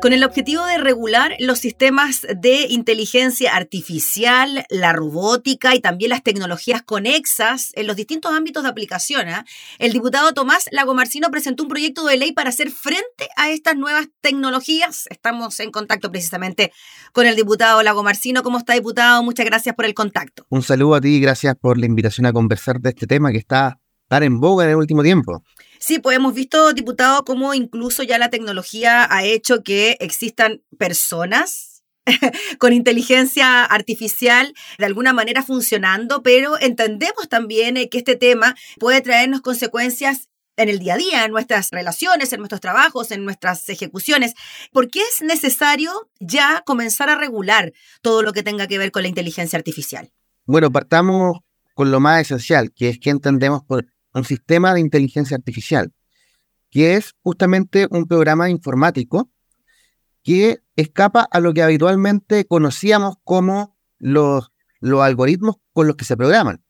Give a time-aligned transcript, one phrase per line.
[0.00, 6.22] Con el objetivo de regular los sistemas de inteligencia artificial, la robótica y también las
[6.22, 9.28] tecnologías conexas en los distintos ámbitos de aplicación.
[9.28, 9.44] ¿ah?
[9.78, 14.06] El diputado Tomás Lagomarcino presentó un proyecto de ley para hacer frente a estas nuevas
[14.20, 15.06] tecnologías.
[15.10, 16.72] Estamos en contacto precisamente
[17.12, 18.42] con el diputado Lagomarcino.
[18.42, 19.22] ¿Cómo está, diputado?
[19.22, 20.46] Muchas gracias por el contacto.
[20.48, 23.38] Un saludo a ti y gracias por la invitación a conversar de este tema que
[23.38, 25.42] está tan en boga en el último tiempo.
[25.78, 31.82] Sí, pues hemos visto, diputado, cómo incluso ya la tecnología ha hecho que existan personas
[32.58, 39.00] con inteligencia artificial de alguna manera funcionando, pero entendemos también eh, que este tema puede
[39.00, 43.68] traernos consecuencias en el día a día, en nuestras relaciones, en nuestros trabajos, en nuestras
[43.68, 44.34] ejecuciones.
[44.72, 49.02] ¿Por qué es necesario ya comenzar a regular todo lo que tenga que ver con
[49.02, 50.10] la inteligencia artificial?
[50.46, 51.38] Bueno, partamos
[51.74, 55.92] con lo más esencial, que es que entendemos por un sistema de inteligencia artificial,
[56.70, 59.30] que es justamente un programa informático
[60.22, 66.16] que escapa a lo que habitualmente conocíamos como los, los algoritmos con los que se
[66.16, 66.62] programan.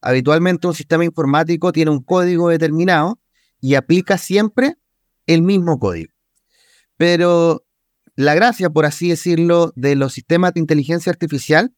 [0.00, 3.20] Habitualmente un sistema informático tiene un código determinado
[3.60, 4.76] y aplica siempre
[5.26, 6.12] el mismo código.
[6.96, 7.66] Pero
[8.14, 11.74] la gracia, por así decirlo, de los sistemas de inteligencia artificial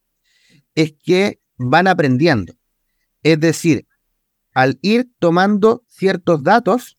[0.75, 2.55] es que van aprendiendo.
[3.25, 3.88] Es decir,
[4.55, 6.99] al ir tomando ciertos datos,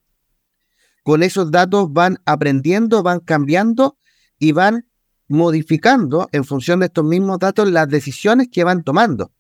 [1.04, 3.98] con esos datos van aprendiendo, van cambiando
[4.38, 4.90] y van
[5.28, 9.32] modificando en función de estos mismos datos las decisiones que van tomando.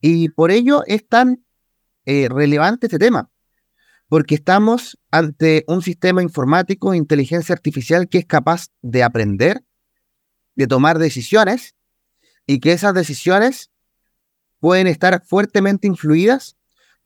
[0.00, 1.44] Y por ello es tan
[2.04, 3.30] eh, relevante este tema,
[4.08, 9.64] porque estamos ante un sistema informático inteligencia artificial que es capaz de aprender,
[10.54, 11.74] de tomar decisiones,
[12.46, 13.70] y que esas decisiones
[14.58, 16.56] pueden estar fuertemente influidas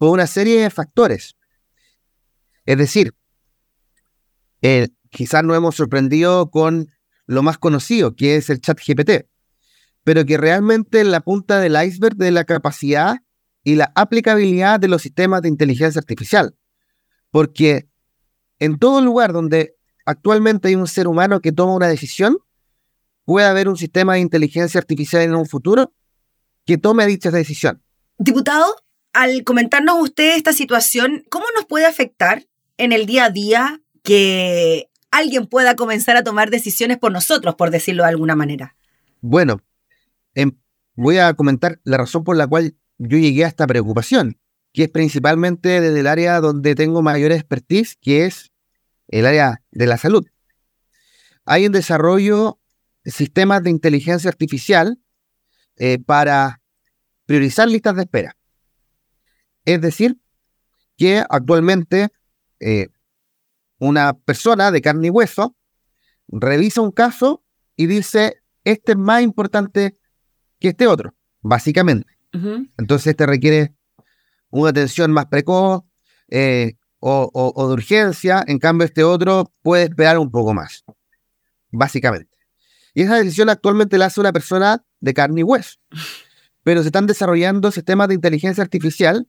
[0.04, 1.34] por una serie de factores.
[2.66, 3.14] Es decir,
[4.60, 6.90] eh, quizás no hemos sorprendido con
[7.24, 9.26] lo más conocido, que es el chat GPT,
[10.02, 13.16] pero que realmente la punta del iceberg de la capacidad
[13.62, 16.54] y la aplicabilidad de los sistemas de inteligencia artificial.
[17.30, 17.88] Porque
[18.58, 22.36] en todo lugar donde actualmente hay un ser humano que toma una decisión,
[23.24, 25.94] puede haber un sistema de inteligencia artificial en un futuro
[26.66, 27.82] que tome dicha decisión.
[28.18, 28.83] Diputado,
[29.14, 34.90] al comentarnos usted esta situación, ¿cómo nos puede afectar en el día a día que
[35.10, 38.76] alguien pueda comenzar a tomar decisiones por nosotros, por decirlo de alguna manera?
[39.20, 39.62] Bueno,
[40.34, 40.58] em,
[40.96, 44.38] voy a comentar la razón por la cual yo llegué a esta preocupación,
[44.72, 48.52] que es principalmente desde el área donde tengo mayor expertise, que es
[49.06, 50.26] el área de la salud.
[51.44, 52.58] Hay en desarrollo
[53.04, 54.98] sistemas de inteligencia artificial
[55.76, 56.60] eh, para
[57.26, 58.36] priorizar listas de espera.
[59.64, 60.18] Es decir,
[60.96, 62.08] que actualmente
[62.60, 62.88] eh,
[63.78, 65.56] una persona de carne y hueso
[66.28, 67.42] revisa un caso
[67.76, 69.98] y dice, este es más importante
[70.58, 72.12] que este otro, básicamente.
[72.78, 73.76] Entonces este requiere
[74.50, 75.84] una atención más precoz
[76.28, 80.84] eh, o, de urgencia, en cambio este otro puede esperar un poco más,
[81.70, 82.36] básicamente.
[82.92, 85.78] Y esa decisión actualmente la hace una persona de carne y hueso.
[86.64, 89.28] Pero se están desarrollando sistemas de inteligencia artificial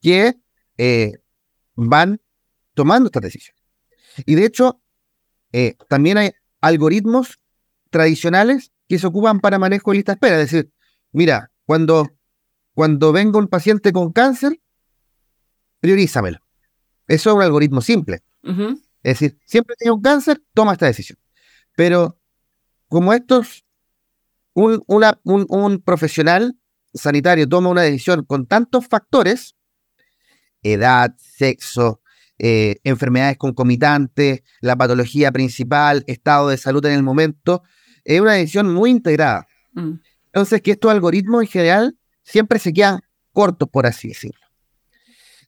[0.00, 0.34] que
[0.76, 1.12] eh,
[1.74, 2.20] van
[2.74, 3.62] tomando estas decisiones.
[4.26, 4.80] Y de hecho,
[5.52, 7.38] eh, también hay algoritmos
[7.90, 10.40] tradicionales que se ocupan para manejo de lista de espera.
[10.40, 10.72] Es decir,
[11.12, 12.08] mira, cuando,
[12.74, 14.60] cuando venga un paciente con cáncer,
[15.80, 16.38] priorízamelo.
[17.06, 18.22] Eso es un algoritmo simple.
[19.02, 21.18] Es decir, siempre tiene un cáncer, toma esta decisión.
[21.76, 22.18] Pero
[22.88, 23.64] como estos,
[24.54, 26.58] un, un profesional
[26.94, 29.54] sanitario toma una decisión con tantos factores,
[30.62, 32.00] edad, sexo,
[32.38, 37.62] eh, enfermedades concomitantes, la patología principal, estado de salud en el momento,
[38.04, 39.46] es una decisión muy integrada.
[39.72, 39.94] Mm.
[40.26, 43.00] Entonces, que estos algoritmos en general siempre se quedan
[43.32, 44.40] cortos, por así decirlo.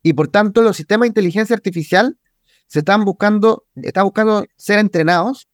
[0.03, 2.19] Y por tanto, los sistemas de inteligencia artificial
[2.67, 5.49] se están buscando, están buscando ser entrenados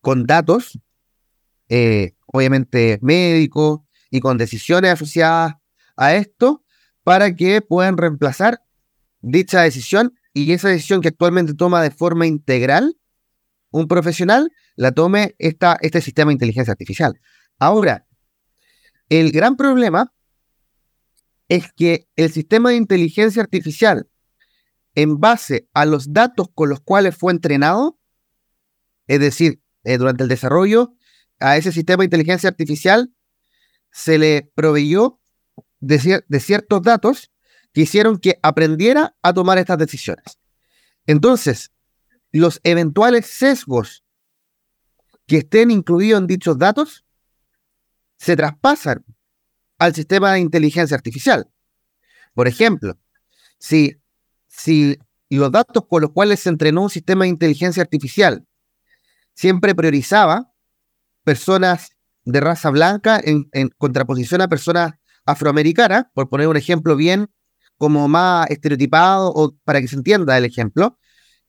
[0.00, 0.78] con datos,
[1.68, 3.80] eh, obviamente médicos,
[4.10, 5.54] y con decisiones asociadas
[5.96, 6.63] a esto,
[7.04, 8.62] para que puedan reemplazar
[9.20, 12.96] dicha decisión y esa decisión que actualmente toma de forma integral
[13.70, 17.20] un profesional, la tome esta, este sistema de inteligencia artificial.
[17.58, 18.06] Ahora,
[19.08, 20.12] el gran problema
[21.48, 24.08] es que el sistema de inteligencia artificial,
[24.94, 27.98] en base a los datos con los cuales fue entrenado,
[29.08, 30.94] es decir, eh, durante el desarrollo,
[31.40, 33.12] a ese sistema de inteligencia artificial
[33.90, 35.20] se le proveyó
[35.86, 37.30] de, ciertos datos
[37.72, 40.38] que hicieron que aprendiera a tomar estas decisiones.
[41.06, 41.72] Entonces,
[42.32, 44.04] los eventuales sesgos
[45.26, 47.04] que estén incluidos en dichos datos
[48.18, 49.04] se traspasan
[49.78, 51.50] al sistema de inteligencia artificial.
[52.34, 52.98] Por ejemplo,
[53.58, 54.00] si,
[54.48, 54.98] si
[55.30, 58.46] los datos con los cuales se entrenó un sistema de inteligencia artificial
[59.34, 60.52] siempre priorizaba
[61.24, 61.90] personas
[62.24, 64.94] de raza blanca en, contraposición a personas
[65.24, 67.28] afroamericanas, por poner un ejemplo bien
[67.78, 70.98] como más estereotipado o para que se entienda el ejemplo,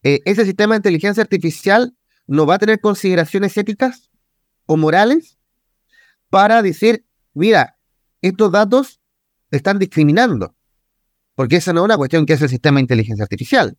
[0.04, 1.96] eh, ese sistema de inteligencia artificial
[2.28, 4.10] no va a tener consideraciones éticas
[4.66, 5.38] o morales
[6.30, 7.78] para decir, mira,
[8.22, 9.02] estos datos
[9.52, 10.56] están discriminando,
[11.36, 13.78] porque esa no es una cuestión que es el sistema de inteligencia artificial.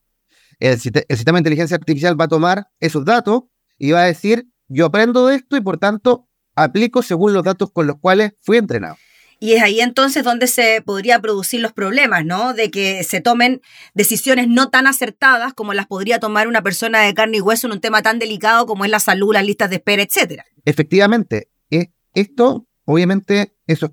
[0.58, 3.42] El, el sistema de inteligencia artificial va a tomar esos datos
[3.78, 7.70] y va a decir, yo aprendo de esto y por tanto aplico según los datos
[7.72, 8.96] con los cuales fui entrenado.
[9.38, 12.54] Y es ahí entonces donde se podría producir los problemas, ¿no?
[12.54, 13.60] De que se tomen
[13.94, 17.74] decisiones no tan acertadas como las podría tomar una persona de carne y hueso en
[17.74, 20.44] un tema tan delicado como es la salud, las listas de espera, etcétera.
[20.64, 23.86] Efectivamente, eh, esto obviamente eso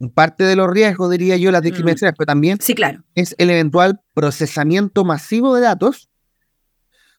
[0.00, 2.16] es parte de los riesgos, diría yo, las discriminaciones, mm.
[2.16, 3.04] pero también sí, claro.
[3.14, 6.10] es el eventual procesamiento masivo de datos,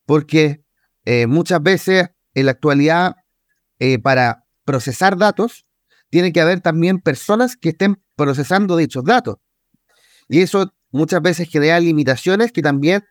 [0.06, 0.64] porque
[1.06, 3.16] eh, muchas veces en la actualidad
[3.80, 5.66] eh, para procesar datos
[6.10, 9.38] tiene que haber también personas que estén procesando dichos datos.
[10.28, 13.04] Y eso muchas veces genera limitaciones que también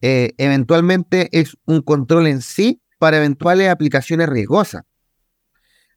[0.00, 4.82] eh, eventualmente es un control en sí para eventuales aplicaciones riesgosas.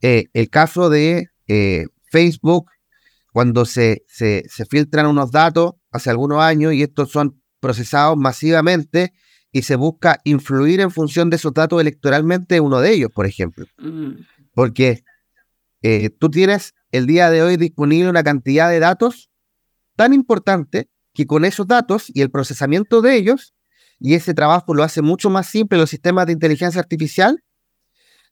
[0.01, 2.69] Eh, el caso de eh, Facebook,
[3.31, 9.13] cuando se, se, se, filtran unos datos hace algunos años y estos son procesados masivamente
[9.51, 13.65] y se busca influir en función de esos datos electoralmente, uno de ellos, por ejemplo.
[13.77, 14.15] Mm.
[14.53, 15.03] Porque
[15.83, 19.29] eh, tú tienes el día de hoy disponible una cantidad de datos
[19.97, 23.53] tan importante que con esos datos y el procesamiento de ellos,
[23.99, 27.43] y ese trabajo lo hace mucho más simple los sistemas de inteligencia artificial,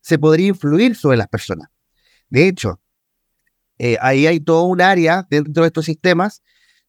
[0.00, 1.68] se podría influir sobre las personas.
[2.30, 2.80] De hecho,
[3.78, 6.42] eh, ahí hay todo un área dentro de estos sistemas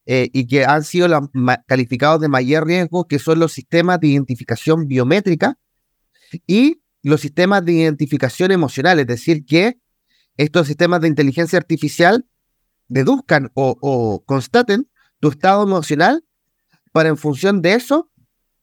[0.06, 1.30] eh, y que han sido
[1.68, 5.58] calificados de mayor riesgo, que son los sistemas de identificación biométrica
[6.48, 9.83] y los sistemas de identificación emocional, es decir, que
[10.38, 12.26] estos sistemas de inteligencia artificial
[12.88, 14.90] deduzcan o, constaten
[15.20, 16.26] tu estado emocional
[16.92, 18.10] para en función de eso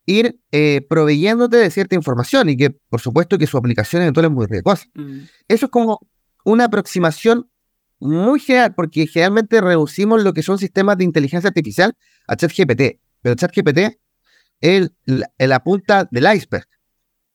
[0.07, 4.33] ir eh, proveyéndote de cierta información y que por supuesto que su aplicación eventual es
[4.33, 4.87] muy riesgosa.
[4.95, 5.21] Mm.
[5.49, 6.01] Eso es como
[6.45, 7.51] una aproximación
[7.99, 11.95] muy general, porque generalmente reducimos lo que son sistemas de inteligencia artificial
[12.27, 13.99] a ChatGPT, pero ChatGPT
[14.61, 14.91] es
[15.37, 16.67] la punta del iceberg.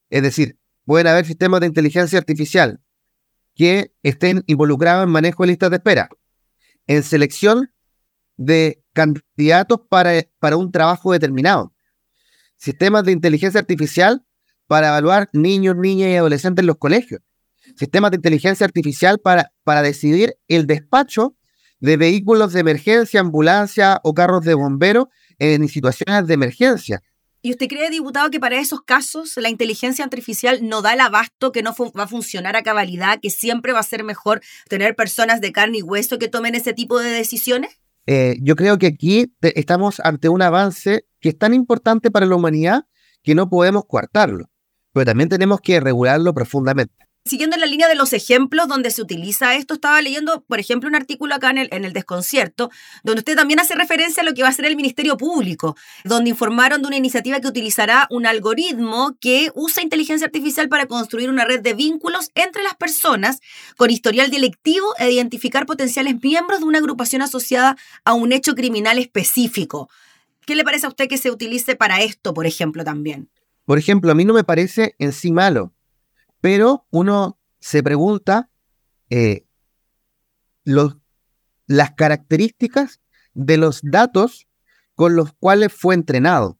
[0.09, 2.79] Es decir, pueden haber sistemas de inteligencia artificial
[3.55, 6.09] que estén involucrados en manejo de listas de espera,
[6.87, 7.71] en selección
[8.37, 11.73] de candidatos para, para un trabajo determinado,
[12.57, 14.25] sistemas de inteligencia artificial
[14.67, 17.21] para evaluar niños, niñas y adolescentes en los colegios,
[17.77, 21.35] sistemas de inteligencia artificial para, para decidir el despacho
[21.79, 25.07] de vehículos de emergencia, ambulancia o carros de bomberos
[25.37, 27.01] en situaciones de emergencia.
[27.45, 31.51] ¿Y usted cree, diputado, que para esos casos la inteligencia artificial no da el abasto,
[31.51, 35.41] que no va a funcionar a cabalidad, que siempre va a ser mejor tener personas
[35.41, 37.79] de carne y hueso que tomen ese tipo de decisiones?
[38.07, 42.35] Eh, yo creo que aquí estamos ante un avance que es tan importante para la
[42.35, 42.85] humanidad
[43.21, 44.49] que no podemos coartarlo,
[44.91, 49.01] pero también tenemos que regularlo profundamente siguiendo en la línea de los ejemplos donde se
[49.01, 52.69] utiliza esto, estaba leyendo, por ejemplo, un artículo acá en el, en el desconcierto,
[53.03, 56.29] donde usted también hace referencia a lo que va a ser el Ministerio Público, donde
[56.29, 61.45] informaron de una iniciativa que utilizará un algoritmo que usa inteligencia artificial para construir una
[61.45, 63.39] red de vínculos entre las personas
[63.75, 68.99] con historial delictivo e identificar potenciales miembros de una agrupación asociada a un hecho criminal
[68.99, 69.89] específico.
[70.45, 73.29] ¿Qué le parece a usted que se utilice para esto, por ejemplo, también?
[73.65, 75.74] Por ejemplo, a mí no me parece en sí malo
[76.45, 78.51] pero uno se pregunta
[79.09, 79.47] eh,
[80.63, 83.01] las características
[83.33, 84.47] de los datos
[84.93, 86.59] con los cuales fue entrenado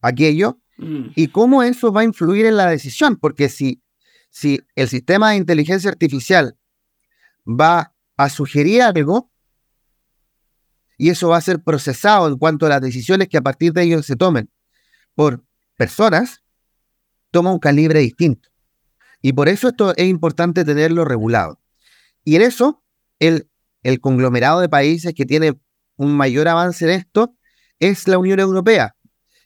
[0.00, 1.08] aquello mm.
[1.14, 3.82] y cómo eso va a influir en la decisión, porque si,
[4.30, 6.56] si el sistema de inteligencia artificial
[7.46, 9.30] va a sugerir algo
[10.96, 13.82] y eso va a ser procesado en cuanto a las decisiones que a partir de
[13.82, 14.48] ello se tomen
[15.14, 15.44] por
[15.76, 16.42] personas,
[17.30, 18.48] toma un calibre distinto.
[19.22, 21.60] Y por eso esto es importante tenerlo regulado.
[22.24, 22.82] Y en eso,
[23.18, 23.48] el,
[23.82, 25.58] el conglomerado de países que tiene
[25.96, 27.36] un mayor avance en esto
[27.78, 28.96] es la Unión Europea,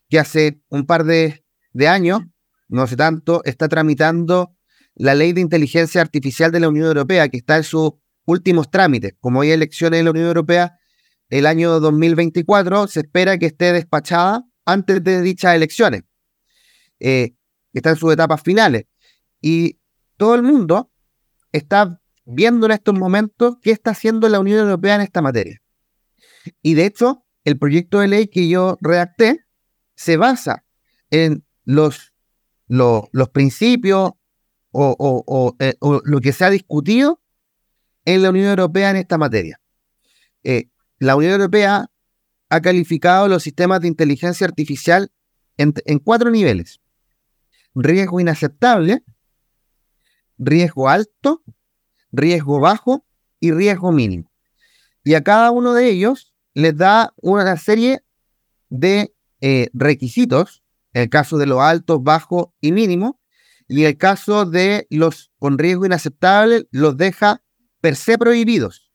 [0.08, 2.22] que hace un par de, de años,
[2.68, 4.56] no sé tanto, está tramitando
[4.94, 8.00] la ley de inteligencia artificial de la Unión Europea, que está en su
[8.30, 9.14] últimos trámites.
[9.20, 10.78] Como hay elecciones en la Unión Europea
[11.28, 16.02] el año 2024, se espera que esté despachada antes de dichas elecciones.
[16.98, 17.34] Eh,
[17.72, 18.84] está en sus etapas finales.
[19.40, 19.78] Y
[20.16, 20.90] todo el mundo
[21.52, 25.60] está viendo en estos momentos qué está haciendo la Unión Europea en esta materia.
[26.62, 29.44] Y de hecho, el proyecto de ley que yo redacté
[29.94, 30.64] se basa
[31.10, 32.12] en los,
[32.68, 34.12] los, principios
[34.72, 37.20] eh, o, lo que se ha discutido
[38.04, 39.60] en la Unión Europea en esta materia.
[40.42, 41.90] Eh, la Unión Europea
[42.48, 45.10] ha calificado los sistemas de inteligencia artificial
[45.56, 46.80] en, en cuatro niveles.
[47.74, 49.04] Riesgo inaceptable,
[50.40, 51.42] riesgo alto,
[52.10, 53.04] riesgo bajo
[53.38, 54.32] y riesgo mínimo.
[55.04, 58.02] Y a cada uno de ellos les da una serie
[58.68, 63.12] de eh, requisitos, en el caso de los altos, bajos y mínimos,
[63.68, 67.42] y en el caso de los con riesgo inaceptable, los deja
[67.80, 68.90] per se prohibidos,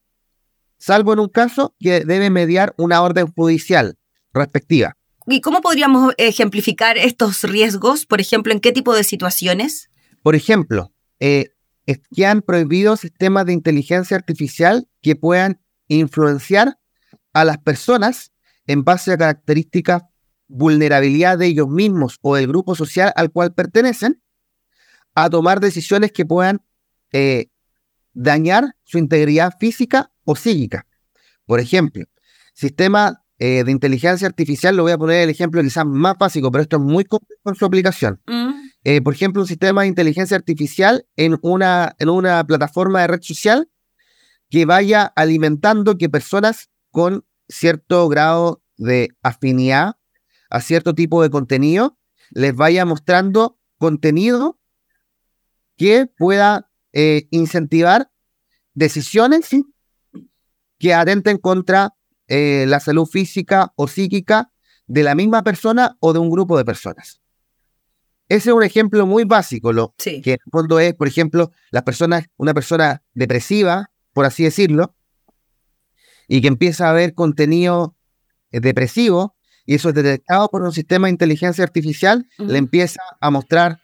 [0.77, 3.97] salvo en un caso que debe mediar una orden judicial
[4.33, 4.97] respectiva.
[5.27, 8.05] ¿Y cómo podríamos ejemplificar estos riesgos?
[8.05, 9.89] Por ejemplo, ¿en qué tipo de situaciones?
[10.21, 11.49] Por ejemplo, eh,
[12.15, 16.79] que han prohibido sistemas de inteligencia artificial que puedan influenciar
[17.33, 18.31] a las personas
[18.65, 20.03] en base a características,
[20.47, 24.21] vulnerabilidad de ellos mismos o del grupo social al cual pertenecen,
[25.13, 26.61] a tomar decisiones que puedan
[27.11, 27.47] eh,
[28.13, 30.85] dañar su integridad física o psíquica.
[31.45, 32.05] Por ejemplo,
[32.53, 36.63] sistema eh, de inteligencia artificial, lo voy a poner el ejemplo quizás más básico, pero
[36.63, 38.21] esto es muy complejo en su aplicación.
[38.27, 38.44] Mm.
[38.87, 43.21] Eh, por ejemplo, un sistema de inteligencia artificial en una, en una plataforma de red
[43.23, 43.67] social
[44.51, 49.97] que vaya alimentando que personas con cierto grado de afinidad
[50.51, 51.97] a cierto tipo de contenido
[52.29, 54.59] les vaya mostrando contenido
[55.77, 58.11] que pueda eh, incentivar
[58.75, 59.49] decisiones
[60.77, 61.95] que atenten contra
[62.27, 64.51] eh, la salud física o psíquica
[64.85, 67.24] de la misma persona o de un grupo de personas.
[68.27, 71.83] Ese es un ejemplo muy básico, lo que en el fondo es, por ejemplo, las
[71.83, 74.95] personas, una persona depresiva, por así decirlo,
[76.27, 77.95] y que empieza a ver contenido
[78.51, 83.29] eh, depresivo, y eso es detectado por un sistema de inteligencia artificial, le empieza a
[83.29, 83.79] mostrar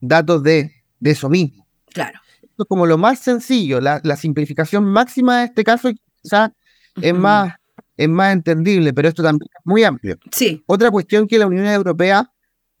[0.00, 1.66] datos de, de, eso mismo.
[1.92, 2.20] Claro.
[2.42, 5.90] Esto es como lo más sencillo, la, simplificación máxima de este caso
[6.22, 6.50] quizás
[7.00, 7.54] es, más,
[7.96, 10.16] es más entendible, pero esto también es muy amplio.
[10.30, 10.62] Sí.
[10.66, 12.30] Otra cuestión que la Unión Europea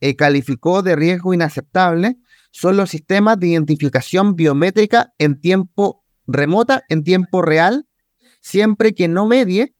[0.00, 2.16] eh, calificó de riesgo inaceptable
[2.52, 7.86] son los sistemas de identificación biométrica en tiempo remota, en tiempo real,
[8.40, 9.74] siempre que no medie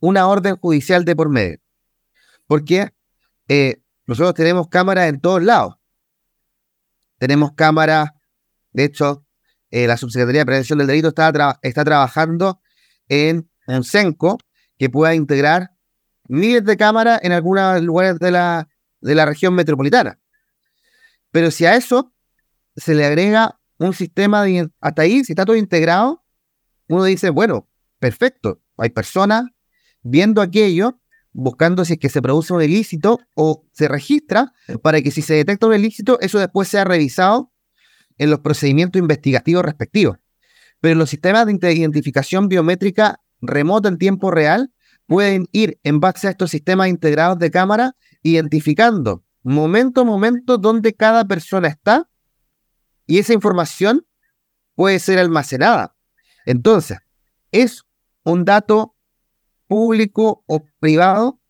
[0.00, 1.58] una orden judicial de por medio.
[2.46, 2.90] Porque
[3.48, 5.74] eh, nosotros tenemos cámaras en todos lados.
[7.18, 8.10] Tenemos cámaras,
[8.72, 9.26] de hecho,
[9.70, 12.60] eh, la Subsecretaría de Prevención del Delito está, está trabajando
[13.08, 14.38] en un CENCO
[14.78, 15.70] que pueda integrar
[16.28, 18.68] miles de cámaras en algunos lugares de la,
[19.04, 20.18] de la región metropolitana.
[21.30, 22.12] Pero si a eso
[22.76, 26.24] se le agrega un sistema de, hasta ahí, si está todo integrado,
[26.88, 27.68] uno dice, bueno,
[27.98, 29.44] perfecto, hay personas
[30.02, 31.00] viendo aquello,
[31.32, 35.34] buscando si es que se produce un ilícito o se registra para que si se
[35.34, 37.52] detecta un ilícito, eso después sea revisado
[38.16, 40.18] en los procedimientos investigativos respectivos.
[40.80, 44.73] Pero los sistemas de identificación biométrica remota en tiempo real
[45.06, 50.94] pueden ir en base a estos sistemas integrados de cámara identificando momento a momento dónde
[50.94, 52.08] cada persona está
[53.06, 54.06] y esa información
[54.74, 55.94] puede ser almacenada.
[56.46, 56.98] Entonces,
[57.52, 57.82] es
[58.24, 58.96] un dato
[59.66, 61.40] público o privado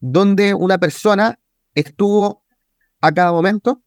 [0.00, 1.38] donde una persona
[1.74, 2.44] estuvo
[3.00, 3.82] a cada momento.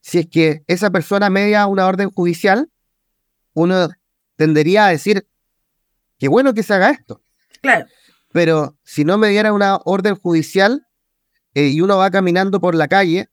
[0.00, 2.70] Si es que esa persona media una orden judicial,
[3.52, 3.88] uno
[4.36, 5.28] tendería a decir,
[6.18, 7.22] qué bueno que se haga esto.
[7.66, 7.86] Claro.
[8.32, 10.86] Pero si no me diera una orden judicial
[11.54, 13.28] eh, y uno va caminando por la calle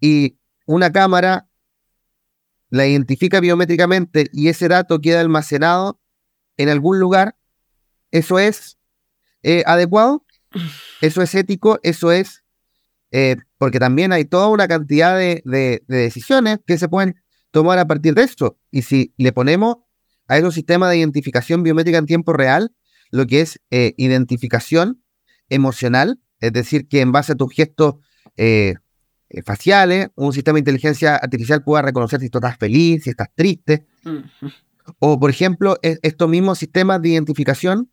[0.00, 1.48] y una cámara
[2.68, 6.00] la identifica biométricamente y ese dato queda almacenado
[6.56, 7.36] en algún lugar,
[8.10, 8.78] ¿eso es
[9.42, 10.24] eh, adecuado?
[11.00, 11.80] ¿Eso es ético?
[11.82, 12.44] ¿Eso es...?
[13.12, 17.16] Eh, porque también hay toda una cantidad de, de, decisiones que se pueden
[17.50, 18.56] tomar a partir de esto.
[18.70, 19.78] Y si le ponemos
[20.28, 22.72] a esos sistemas de identificación biométrica en tiempo real,
[23.10, 25.02] lo que es eh, identificación
[25.48, 27.96] emocional, es decir, que en base a tus gestos
[28.36, 28.74] eh,
[29.28, 33.28] eh, faciales, un sistema de inteligencia artificial pueda reconocer si tú estás feliz, si estás
[33.34, 33.86] triste.
[34.98, 37.90] O, por ejemplo, estos mismos sistemas de identificación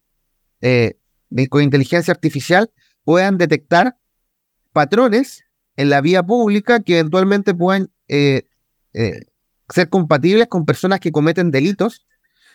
[1.49, 2.71] con inteligencia artificial
[3.03, 3.97] puedan detectar
[4.71, 5.43] patrones
[5.75, 12.07] en la vía pública que eventualmente puedan ser compatibles con personas que cometen delitos,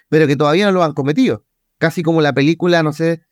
[0.09, 1.45] pero que todavía no lo han cometido.
[1.83, 3.25] Casi como la película, no sé,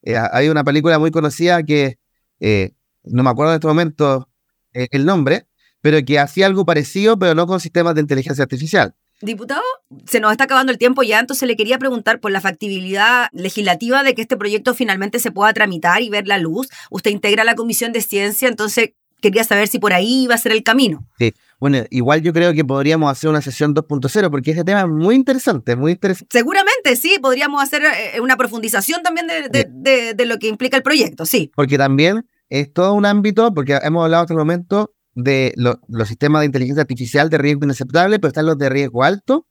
[0.00, 1.98] eh, hay una película muy conocida que,
[2.40, 2.72] eh,
[3.04, 4.30] no me acuerdo en este momento
[4.72, 5.48] eh, el nombre,
[5.82, 8.94] pero que hacía algo parecido, pero no con sistemas de inteligencia artificial.
[9.20, 9.60] Diputado,
[10.06, 14.02] se nos está acabando el tiempo ya, entonces le quería preguntar por la factibilidad legislativa
[14.02, 16.70] de que este proyecto finalmente se pueda tramitar y ver la luz.
[16.90, 20.52] Usted integra la Comisión de Ciencia, entonces quería saber si por ahí iba a ser
[20.52, 21.06] el camino.
[21.18, 24.88] Sí, bueno, igual yo creo que podríamos hacer una sesión 2.0 porque ese tema es
[24.88, 26.30] muy interesante, muy interesante.
[26.32, 31.26] Seguramente, sí, podríamos hacer eh, una profundización también de, de, lo que implica el proyecto,
[31.26, 31.52] sí.
[31.54, 36.40] Porque también es todo un ámbito, porque hemos hablado hasta el momento de los sistemas
[36.40, 39.46] de inteligencia artificial de riesgo inaceptable, pero están los de riesgo alto.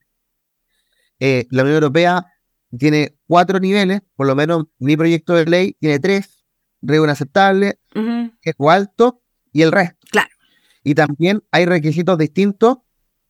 [1.20, 2.26] Eh, la Unión Europea
[2.76, 6.44] tiene cuatro niveles, por lo menos mi proyecto de ley tiene tres,
[6.82, 7.80] riesgo inaceptable,
[8.42, 10.08] riesgo alto y el resto.
[10.10, 10.39] Claro.
[10.90, 12.80] Y también hay requisitos distintos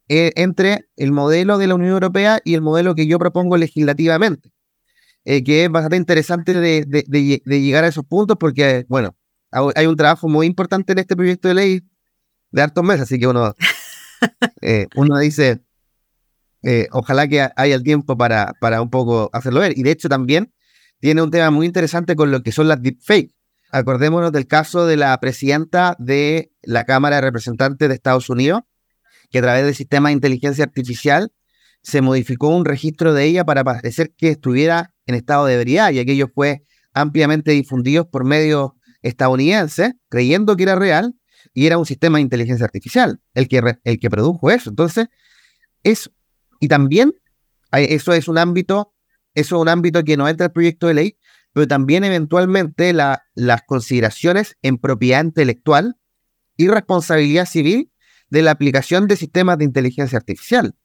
[0.08, 4.54] eh, entre el modelo de la Unión Europea y el modelo que yo propongo legislativamente,
[5.25, 9.13] eh, que es bastante interesante de, de, llegar a esos puntos porque, bueno,
[9.51, 11.82] hay un trabajo muy importante en este proyecto de ley
[12.51, 13.54] de hartos meses, así que uno,
[14.62, 15.62] eh, uno dice,
[16.92, 19.78] ojalá que haya el tiempo para, para un poco hacerlo ver.
[19.78, 20.54] Y de hecho también
[21.01, 23.36] tiene un tema muy interesante con lo que son las deepfakes.
[23.72, 28.62] Acordémonos del caso de la presidenta de la Cámara de Representantes de Estados Unidos,
[29.30, 31.32] que a través del sistema de inteligencia artificial
[31.82, 36.00] se modificó un registro de ella para parecer que estuviera en estado de ebriedad y
[36.00, 38.72] aquello fue ampliamente difundido por medios
[39.02, 41.16] estadounidenses, creyendo que era real
[41.54, 44.72] y era un sistema de inteligencia artificial el que, el que produjo eso.
[44.72, 45.08] Entonces,
[45.84, 46.12] es,
[46.60, 47.14] y también
[47.72, 48.94] eso es un ámbito,
[49.36, 51.18] eso es un ámbito que no entra el proyecto de ley,
[51.53, 55.98] pero también eventualmente las consideraciones en propiedad intelectual
[56.58, 57.91] y responsabilidad civil
[58.29, 60.75] de la aplicación de sistemas de inteligencia artificial.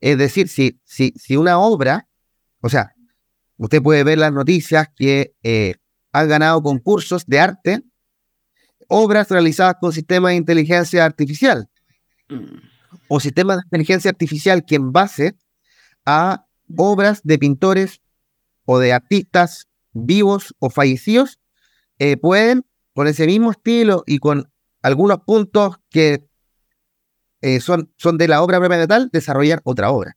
[0.00, 2.08] Es decir, si, si, si una obra,
[2.60, 2.94] o sea,
[3.56, 5.74] usted puede ver las noticias que eh,
[6.12, 7.82] han ganado concursos de arte,
[8.88, 11.68] obras realizadas con sistemas de inteligencia artificial,
[12.28, 12.58] mm.
[13.08, 15.36] o sistemas de inteligencia artificial que en base
[16.04, 18.00] a obras de pintores
[18.64, 19.68] o de artistas
[20.04, 21.40] vivos o fallecidos,
[21.98, 24.50] eh, pueden, con ese mismo estilo y con
[24.82, 26.26] algunos puntos que
[27.40, 30.16] eh, son, son de la obra propia tal, desarrollar otra obra.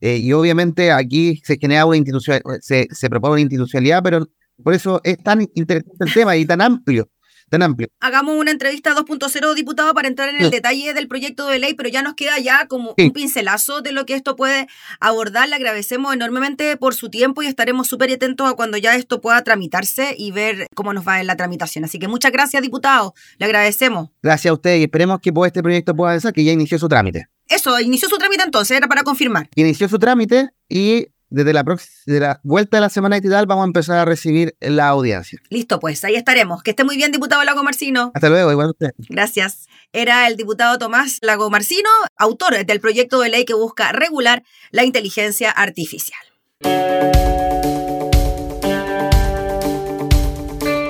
[0.00, 4.28] Eh, y obviamente aquí se genera una institución, se, se propone una institucionalidad, pero
[4.62, 7.08] por eso es tan interesante el tema y tan amplio,
[7.48, 7.88] tan amplio.
[8.00, 11.88] Hagamos una entrevista 2.0, diputado, para entrar en el detalle del proyecto de ley, pero
[11.88, 14.68] ya nos queda ya como un pincelazo de lo que esto puede
[15.00, 15.48] abordar.
[15.48, 19.42] Le agradecemos enormemente por su tiempo y estaremos súper atentos a cuando ya esto pueda
[19.42, 21.84] tramitarse y ver cómo nos va en la tramitación.
[21.84, 23.14] Así que muchas gracias, diputado.
[23.38, 24.10] Le agradecemos.
[24.22, 27.28] Gracias a usted y esperemos que este proyecto pueda avanzar, que ya inició su trámite.
[27.48, 29.48] Eso, inició su trámite entonces, era para confirmar.
[29.54, 31.64] Inició su trámite y desde la,
[32.06, 35.40] de la vuelta de la semana y tal vamos a empezar a recibir la audiencia.
[35.50, 36.62] Listo, pues ahí estaremos.
[36.62, 38.12] Que esté muy bien, diputado Lago Marcino.
[38.14, 38.90] Hasta luego, igual usted.
[39.08, 39.68] Gracias.
[39.92, 44.84] Era el diputado Tomás Lago Marcino, autor del proyecto de ley que busca regular la
[44.84, 46.20] inteligencia artificial.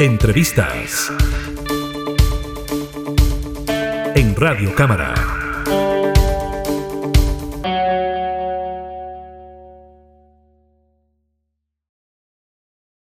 [0.00, 1.12] Entrevistas
[4.14, 5.37] en Radio Cámara.